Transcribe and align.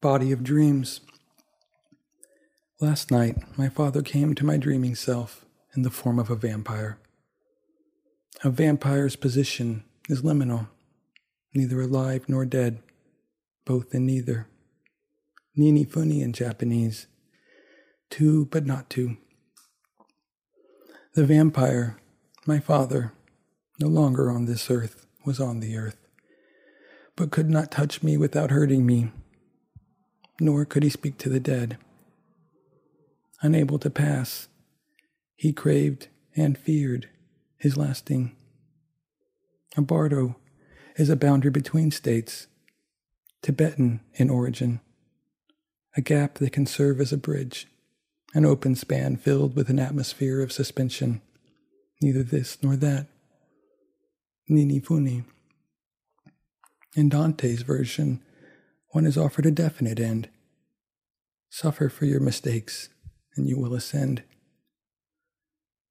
Body 0.00 0.32
of 0.32 0.42
Dreams. 0.42 1.02
Last 2.80 3.10
night, 3.10 3.36
my 3.58 3.68
father 3.68 4.00
came 4.00 4.34
to 4.34 4.46
my 4.46 4.56
dreaming 4.56 4.94
self 4.94 5.44
in 5.76 5.82
the 5.82 5.90
form 5.90 6.18
of 6.18 6.30
a 6.30 6.36
vampire. 6.36 6.96
A 8.42 8.48
vampire's 8.48 9.14
position 9.14 9.84
is 10.08 10.22
liminal, 10.22 10.68
neither 11.52 11.82
alive 11.82 12.24
nor 12.28 12.46
dead, 12.46 12.78
both 13.66 13.92
and 13.92 14.06
neither. 14.06 14.46
Nini 15.54 15.84
funi 15.84 16.22
in 16.22 16.32
Japanese, 16.32 17.06
two 18.08 18.46
but 18.46 18.64
not 18.64 18.88
two. 18.88 19.18
The 21.14 21.26
vampire, 21.26 21.98
my 22.46 22.58
father, 22.58 23.12
no 23.78 23.88
longer 23.88 24.30
on 24.30 24.46
this 24.46 24.70
earth, 24.70 25.04
was 25.26 25.38
on 25.38 25.60
the 25.60 25.76
earth, 25.76 25.98
but 27.16 27.30
could 27.30 27.50
not 27.50 27.70
touch 27.70 28.02
me 28.02 28.16
without 28.16 28.50
hurting 28.50 28.86
me 28.86 29.12
nor 30.40 30.64
could 30.64 30.82
he 30.82 30.90
speak 30.90 31.18
to 31.18 31.28
the 31.28 31.40
dead. 31.40 31.76
Unable 33.42 33.78
to 33.78 33.90
pass, 33.90 34.48
he 35.36 35.52
craved 35.52 36.08
and 36.36 36.58
feared 36.58 37.08
his 37.56 37.76
lasting. 37.76 38.34
A 39.76 39.82
bardo 39.82 40.36
is 40.96 41.08
a 41.08 41.16
boundary 41.16 41.50
between 41.50 41.90
states, 41.90 42.46
Tibetan 43.42 44.00
in 44.14 44.28
origin, 44.28 44.80
a 45.96 46.00
gap 46.00 46.34
that 46.34 46.52
can 46.52 46.66
serve 46.66 47.00
as 47.00 47.12
a 47.12 47.16
bridge, 47.16 47.66
an 48.34 48.44
open 48.44 48.74
span 48.74 49.16
filled 49.16 49.56
with 49.56 49.70
an 49.70 49.78
atmosphere 49.78 50.42
of 50.42 50.52
suspension, 50.52 51.20
neither 52.02 52.22
this 52.22 52.58
nor 52.62 52.76
that. 52.76 53.06
Nini 54.48 54.80
Funi. 54.80 55.24
In 56.96 57.08
Dante's 57.08 57.62
version, 57.62 58.20
one 58.90 59.06
is 59.06 59.16
offered 59.16 59.46
a 59.46 59.50
definite 59.50 60.00
end. 60.00 60.28
Suffer 61.48 61.88
for 61.88 62.04
your 62.04 62.20
mistakes, 62.20 62.88
and 63.36 63.48
you 63.48 63.58
will 63.58 63.74
ascend. 63.74 64.22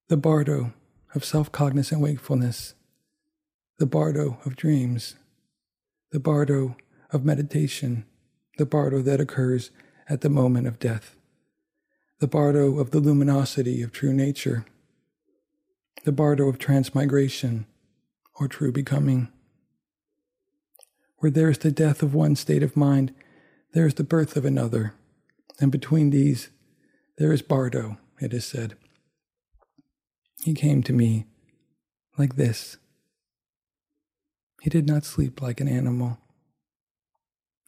The 0.08 0.16
bardo 0.16 0.72
of 1.14 1.24
self 1.24 1.50
cognizant 1.52 2.00
wakefulness, 2.00 2.74
the 3.78 3.86
bardo 3.86 4.38
of 4.44 4.56
dreams, 4.56 5.16
the 6.12 6.20
bardo 6.20 6.76
of 7.10 7.24
meditation, 7.24 8.04
the 8.58 8.66
bardo 8.66 9.00
that 9.02 9.20
occurs 9.20 9.70
at 10.08 10.20
the 10.20 10.28
moment 10.28 10.66
of 10.66 10.78
death, 10.78 11.16
the 12.18 12.26
bardo 12.26 12.78
of 12.78 12.90
the 12.90 13.00
luminosity 13.00 13.82
of 13.82 13.92
true 13.92 14.12
nature, 14.12 14.66
the 16.04 16.12
bardo 16.12 16.48
of 16.48 16.58
transmigration 16.58 17.66
or 18.38 18.48
true 18.48 18.72
becoming. 18.72 19.28
Where 21.20 21.30
there 21.30 21.50
is 21.50 21.58
the 21.58 21.70
death 21.70 22.02
of 22.02 22.14
one 22.14 22.34
state 22.34 22.62
of 22.62 22.76
mind, 22.76 23.14
there 23.72 23.86
is 23.86 23.94
the 23.94 24.04
birth 24.04 24.36
of 24.36 24.44
another. 24.44 24.94
And 25.60 25.70
between 25.70 26.10
these, 26.10 26.48
there 27.18 27.32
is 27.32 27.42
Bardo, 27.42 27.98
it 28.20 28.32
is 28.32 28.46
said. 28.46 28.74
He 30.42 30.54
came 30.54 30.82
to 30.82 30.94
me 30.94 31.26
like 32.16 32.36
this. 32.36 32.78
He 34.62 34.70
did 34.70 34.86
not 34.86 35.04
sleep 35.04 35.42
like 35.42 35.60
an 35.60 35.68
animal, 35.68 36.18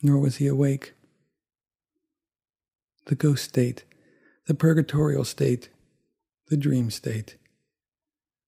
nor 0.03 0.19
was 0.19 0.37
he 0.37 0.47
awake. 0.47 0.95
The 3.07 3.15
ghost 3.15 3.45
state, 3.45 3.85
the 4.47 4.55
purgatorial 4.55 5.25
state, 5.25 5.69
the 6.49 6.57
dream 6.57 6.91
state, 6.91 7.37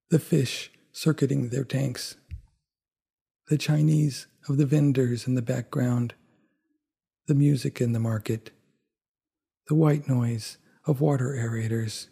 the 0.09 0.19
fish 0.19 0.71
circuiting 0.91 1.49
their 1.49 1.63
tanks, 1.63 2.15
the 3.49 3.57
Chinese 3.57 4.25
of 4.47 4.57
the 4.57 4.65
vendors 4.65 5.27
in 5.27 5.35
the 5.35 5.41
background, 5.41 6.13
the 7.27 7.35
music 7.35 7.81
in 7.81 7.93
the 7.93 7.99
market, 7.99 8.51
the 9.67 9.75
white 9.75 10.07
noise 10.07 10.57
of 10.85 11.01
water 11.01 11.35
aerators. 11.37 12.07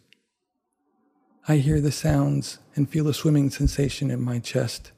I 1.48 1.58
hear 1.58 1.80
the 1.80 1.92
sounds 1.92 2.60
and 2.76 2.90
feel 2.90 3.08
a 3.08 3.14
swimming 3.14 3.50
sensation 3.50 4.10
in 4.10 4.22
my 4.22 4.40
chest, 4.40 4.92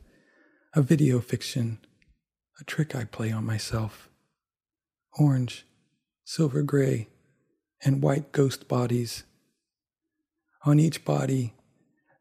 a 0.74 0.82
video 0.82 1.20
fiction, 1.20 1.80
a 2.60 2.64
trick 2.64 2.96
I 2.96 3.04
play 3.04 3.32
on 3.32 3.46
myself. 3.46 4.10
Orange, 5.18 5.66
silver 6.24 6.62
gray, 6.62 7.10
and 7.84 8.02
white 8.02 8.32
ghost 8.32 8.68
bodies. 8.68 9.24
On 10.64 10.80
each 10.80 11.04
body, 11.04 11.54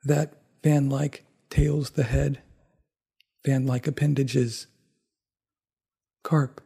that 0.04 0.34
fan 0.62 0.88
like 0.88 1.24
tails 1.50 1.90
the 1.90 2.04
head, 2.04 2.42
fan 3.44 3.66
like 3.66 3.86
appendages 3.86 4.66
carp, 6.24 6.60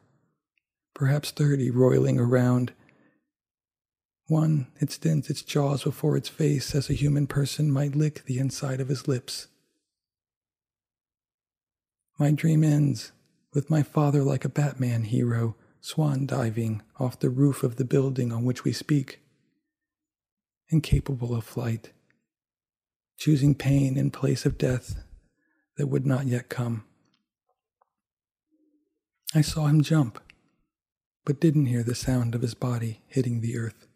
perhaps 0.94 1.30
thirty, 1.30 1.70
roiling 1.70 2.18
around. 2.18 2.72
One 4.28 4.68
extends 4.80 5.28
its 5.28 5.42
jaws 5.42 5.84
before 5.84 6.16
its 6.16 6.28
face 6.30 6.74
as 6.74 6.88
a 6.88 6.94
human 6.94 7.26
person 7.26 7.70
might 7.70 7.94
lick 7.94 8.24
the 8.24 8.38
inside 8.38 8.80
of 8.80 8.88
his 8.88 9.06
lips. 9.06 9.48
My 12.18 12.30
dream 12.30 12.64
ends 12.64 13.12
with 13.52 13.70
my 13.70 13.82
father 13.82 14.22
like 14.22 14.44
a 14.44 14.48
Batman 14.50 15.04
hero 15.04 15.56
swan 15.80 16.26
diving 16.26 16.82
off 16.98 17.20
the 17.20 17.30
roof 17.30 17.62
of 17.62 17.76
the 17.76 17.84
building 17.84 18.32
on 18.32 18.44
which 18.44 18.64
we 18.64 18.72
speak, 18.72 19.20
incapable 20.68 21.34
of 21.34 21.44
flight, 21.44 21.92
choosing 23.16 23.54
pain 23.54 23.96
in 23.96 24.10
place 24.10 24.44
of 24.44 24.58
death 24.58 25.02
that 25.76 25.86
would 25.86 26.04
not 26.04 26.26
yet 26.26 26.48
come. 26.48 26.84
I 29.34 29.42
saw 29.42 29.66
him 29.66 29.82
jump, 29.82 30.20
but 31.26 31.40
didn't 31.40 31.66
hear 31.66 31.82
the 31.82 31.94
sound 31.94 32.34
of 32.34 32.42
his 32.42 32.54
body 32.54 33.02
hitting 33.08 33.40
the 33.40 33.58
earth. 33.58 33.87